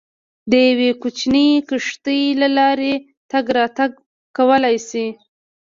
د 0.49 0.51
یوې 0.69 0.89
کوچنۍ 1.01 1.49
کښتۍ 1.69 2.21
له 2.41 2.47
لارې 2.57 2.93
تګ 3.31 3.45
راتګ 3.57 3.91
کولای 4.37 4.77
شي. 4.87 5.07